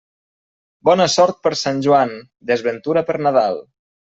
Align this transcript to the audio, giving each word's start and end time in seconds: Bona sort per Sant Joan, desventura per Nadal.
Bona 0.89 1.07
sort 1.17 1.37
per 1.47 1.53
Sant 1.61 1.83
Joan, 1.89 2.17
desventura 2.53 3.07
per 3.11 3.19
Nadal. 3.29 3.63